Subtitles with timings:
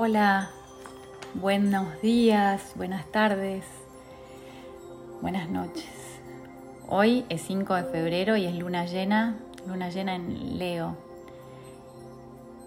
[0.00, 0.50] Hola,
[1.34, 3.64] buenos días, buenas tardes,
[5.20, 6.20] buenas noches.
[6.86, 10.96] Hoy es 5 de febrero y es luna llena, luna llena en Leo.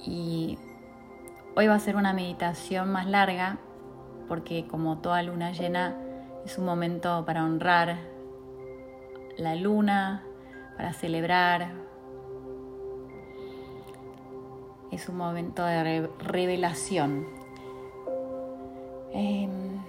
[0.05, 0.57] Y
[1.55, 3.59] hoy va a ser una meditación más larga
[4.27, 5.95] porque como toda luna llena
[6.45, 7.95] es un momento para honrar
[9.37, 10.21] la luna,
[10.75, 11.90] para celebrar.
[14.91, 17.25] Es un momento de revelación.
[19.13, 19.79] Em,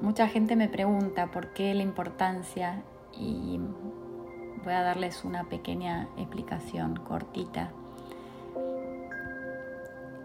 [0.00, 2.82] mucha gente me pregunta por qué la importancia
[3.12, 3.60] y
[4.64, 7.70] voy a darles una pequeña explicación cortita.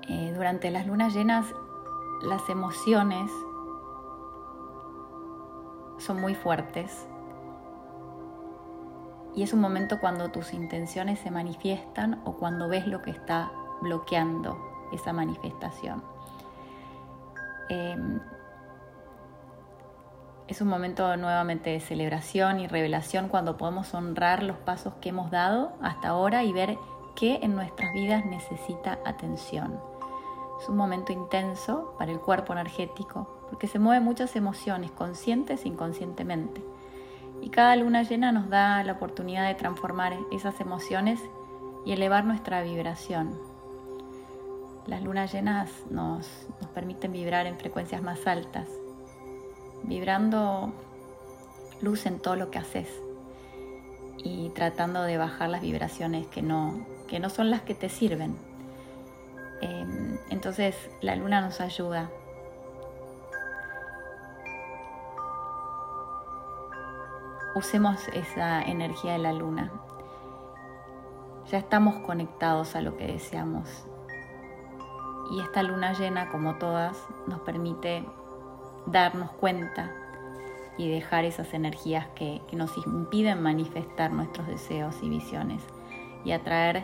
[0.09, 1.45] Eh, durante las lunas llenas
[2.23, 3.31] las emociones
[5.97, 7.07] son muy fuertes
[9.35, 13.51] y es un momento cuando tus intenciones se manifiestan o cuando ves lo que está
[13.83, 14.57] bloqueando
[14.91, 16.03] esa manifestación.
[17.69, 18.19] Em,
[20.47, 25.31] es un momento nuevamente de celebración y revelación cuando podemos honrar los pasos que hemos
[25.31, 26.77] dado hasta ahora y ver
[27.15, 29.79] qué en nuestras vidas necesita atención.
[30.59, 35.67] Es un momento intenso para el cuerpo energético porque se mueven muchas emociones conscientes e
[35.67, 36.63] inconscientemente.
[37.41, 41.19] Y cada luna llena nos da la oportunidad de transformar esas emociones
[41.85, 43.52] y elevar nuestra vibración.
[44.87, 46.27] Las lunas llenas nos,
[46.61, 48.67] nos permiten vibrar en frecuencias más altas,
[49.83, 50.73] vibrando
[51.81, 52.89] luz en todo lo que haces
[54.17, 58.35] y tratando de bajar las vibraciones que no, que no son las que te sirven.
[59.61, 62.09] Em, entonces la luna nos ayuda
[67.55, 69.71] usemos esa energía de la luna.
[71.49, 73.85] Ya estamos conectados a lo que deseamos.
[75.33, 76.95] Y esta luna llena, como todas,
[77.25, 78.05] nos permite
[78.85, 79.91] darnos cuenta
[80.77, 85.63] y dejar esas energías que, nos impiden manifestar nuestros deseos y visiones
[86.23, 86.83] y atraer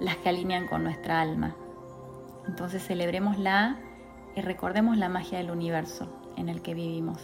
[0.00, 1.54] las que alinean con nuestra alma.
[2.48, 3.78] Entonces celebremosla
[4.34, 7.20] y recordemos la magia del universo en el que vivimos.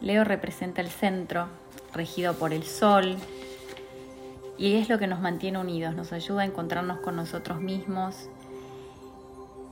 [0.00, 1.48] Leo representa el centro,
[1.92, 3.16] regido por el sol,
[4.62, 8.30] y es lo que nos mantiene unidos, nos ayuda a encontrarnos con nosotros mismos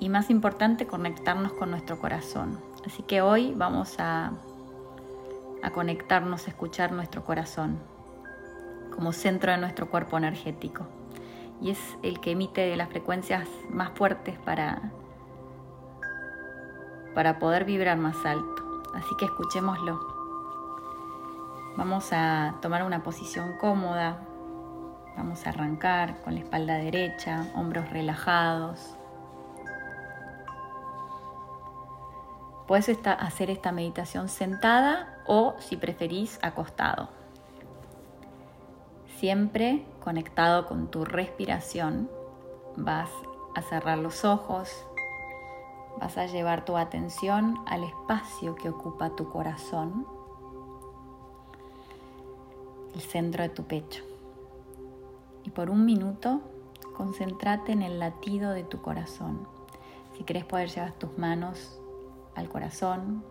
[0.01, 2.59] y más importante, conectarnos con nuestro corazón.
[2.85, 4.33] Así que hoy vamos a,
[5.63, 7.79] a conectarnos, a escuchar nuestro corazón
[8.93, 10.87] como centro de nuestro cuerpo energético.
[11.63, 14.91] Y es el que emite las frecuencias más fuertes para,
[17.15, 18.83] para poder vibrar más alto.
[18.93, 20.01] Así que escuchémoslo.
[21.77, 24.27] Vamos a tomar una posición cómoda.
[25.21, 28.97] Vamos a arrancar con la espalda derecha, hombros relajados.
[32.67, 37.11] Puedes hacer esta meditación sentada o, si preferís, acostado.
[39.19, 42.09] Siempre conectado con tu respiración,
[42.77, 43.11] vas
[43.55, 44.87] a cerrar los ojos,
[45.99, 50.07] vas a llevar tu atención al espacio que ocupa tu corazón
[52.95, 54.10] el centro de tu pecho.
[55.45, 56.41] Y por un minuto,
[56.97, 59.47] concéntrate en el latido de tu corazón.
[60.17, 61.81] Si querés poder llevar tus manos
[62.35, 63.25] al corazón,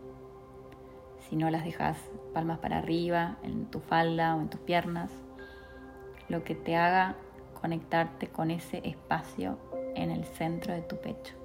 [1.29, 1.97] si no las dejas
[2.33, 5.11] palmas para arriba, en tu falda o en tus piernas,
[6.27, 7.15] lo que te haga
[7.61, 9.57] conectarte con ese espacio
[9.95, 11.35] en el centro de tu pecho.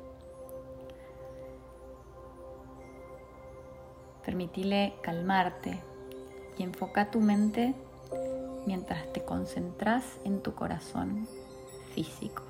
[4.25, 5.81] Permitile calmarte
[6.56, 7.75] y enfoca tu mente
[8.66, 11.28] mientras te concentras en tu corazón
[11.94, 12.43] físico.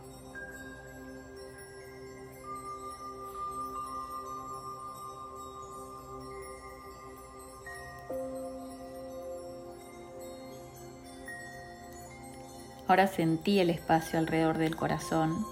[12.87, 15.45] Ahora sentí el espacio alrededor del corazón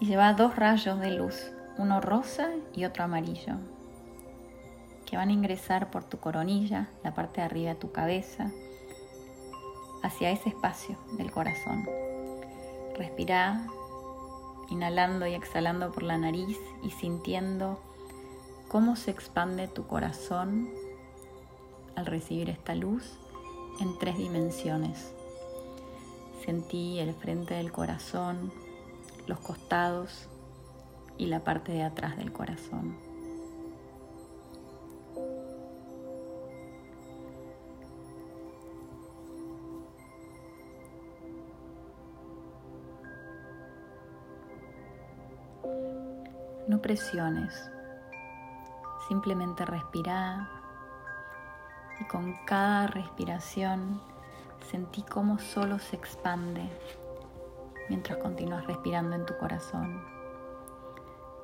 [0.00, 3.56] y lleva dos rayos de luz, uno rosa y otro amarillo
[5.12, 8.50] que van a ingresar por tu coronilla, la parte de arriba de tu cabeza,
[10.02, 11.86] hacia ese espacio del corazón.
[12.96, 13.66] Respira,
[14.70, 17.78] inhalando y exhalando por la nariz y sintiendo
[18.68, 20.70] cómo se expande tu corazón
[21.94, 23.18] al recibir esta luz
[23.80, 25.12] en tres dimensiones.
[26.42, 28.50] Sentí el frente del corazón,
[29.26, 30.26] los costados
[31.18, 33.11] y la parte de atrás del corazón.
[46.72, 47.70] No presiones,
[49.06, 50.48] simplemente respira.
[52.00, 54.00] Y con cada respiración
[54.70, 56.66] sentí cómo solo se expande
[57.90, 60.02] mientras continúas respirando en tu corazón,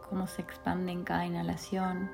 [0.09, 2.11] cómo se expande en cada inhalación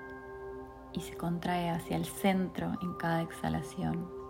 [0.92, 4.23] y se contrae hacia el centro en cada exhalación.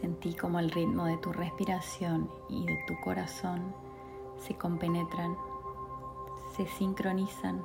[0.00, 3.74] Sentí como el ritmo de tu respiración y de tu corazón
[4.36, 5.36] se compenetran,
[6.54, 7.62] se sincronizan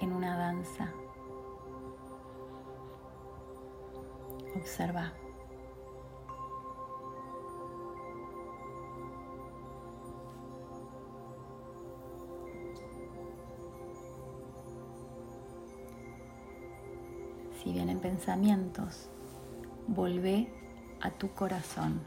[0.00, 0.92] en una danza.
[4.56, 5.12] Observa.
[17.62, 19.08] Si vienen pensamientos,
[19.86, 20.59] volvé
[21.00, 22.00] a tu corazón.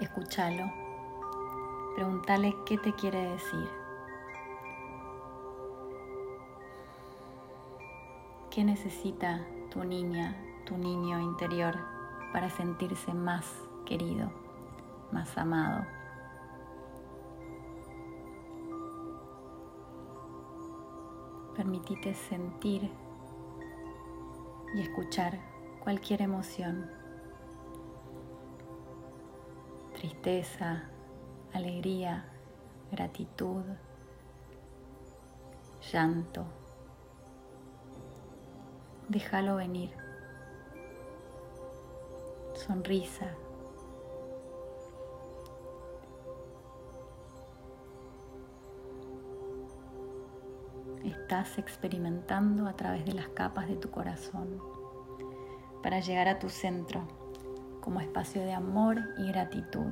[0.00, 0.70] Escúchalo.
[1.94, 3.68] Pregúntale qué te quiere decir.
[8.50, 11.76] ¿Qué necesita tu niña, tu niño interior
[12.32, 13.44] para sentirse más
[13.84, 14.30] querido,
[15.10, 15.84] más amado?
[21.56, 22.90] Permitite sentir
[24.74, 25.38] y escuchar
[25.82, 26.90] cualquier emoción.
[29.94, 30.90] Tristeza,
[31.52, 32.24] alegría,
[32.90, 33.62] gratitud,
[35.92, 36.44] llanto.
[39.08, 39.90] Déjalo venir.
[42.54, 43.34] Sonrisa,
[51.34, 54.60] estás experimentando a través de las capas de tu corazón
[55.82, 57.08] para llegar a tu centro
[57.80, 59.90] como espacio de amor y gratitud.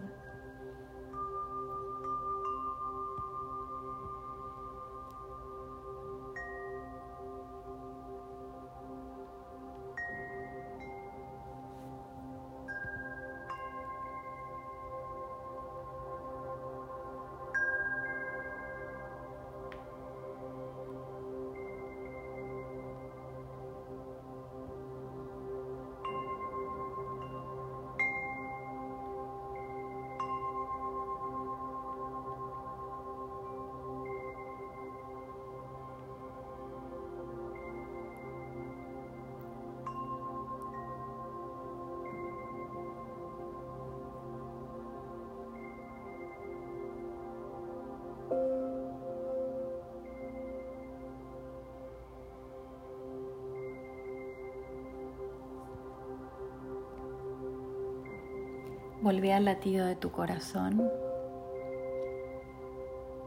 [59.02, 60.88] Volvé al latido de tu corazón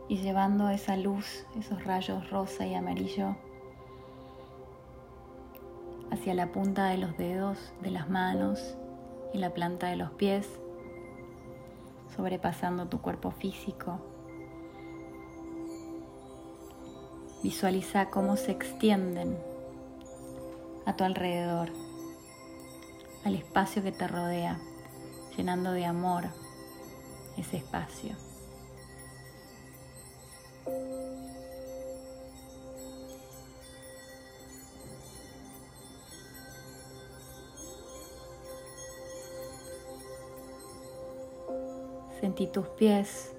[0.07, 3.35] y llevando esa luz, esos rayos rosa y amarillo
[6.11, 8.77] hacia la punta de los dedos, de las manos
[9.33, 10.47] y la planta de los pies,
[12.15, 13.99] sobrepasando tu cuerpo físico.
[17.43, 19.37] Visualiza cómo se extienden
[20.85, 21.67] a tu alrededor,
[23.25, 24.57] al espacio que te rodea
[25.37, 26.25] llenando de amor
[27.37, 28.15] ese espacio.
[42.19, 43.33] Sentí tus pies,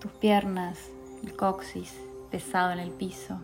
[0.00, 0.78] tus piernas,
[1.22, 1.94] el coxis
[2.30, 3.38] pesado en el piso.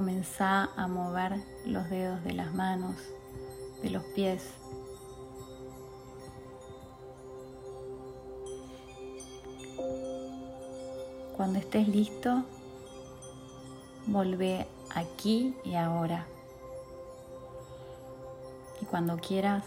[0.00, 1.34] Comenzá a mover
[1.66, 2.96] los dedos de las manos,
[3.82, 4.42] de los pies.
[11.36, 12.44] Cuando estés listo,
[14.06, 16.26] volvé aquí y ahora.
[18.80, 19.66] Y cuando quieras,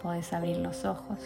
[0.00, 1.18] puedes abrir los ojos.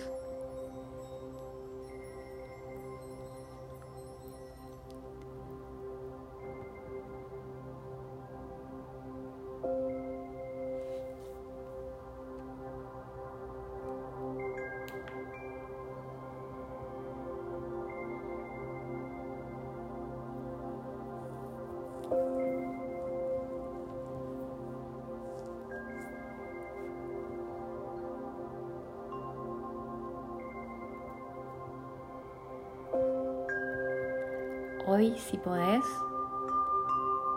[34.89, 35.85] Hoy, si podés,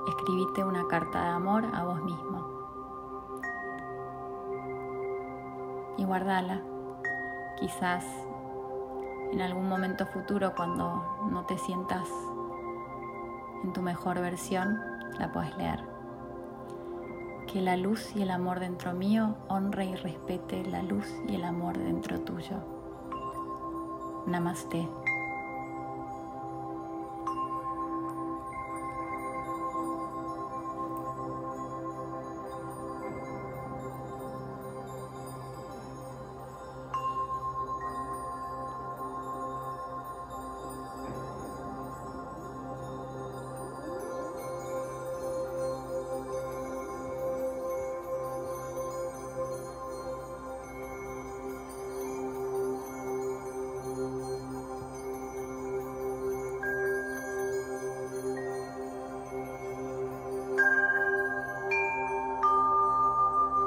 [0.07, 2.47] escribite una carta de amor a vos mismo
[5.97, 6.61] y guardala.
[7.59, 8.05] Quizás
[9.31, 12.07] en algún momento futuro, cuando no te sientas
[13.63, 14.79] en tu mejor versión,
[15.17, 15.83] la puedes leer.
[17.47, 21.43] Que la luz y el amor dentro mío honre y respete la luz y el
[21.43, 22.57] amor dentro tuyo.
[24.27, 24.87] Namaste.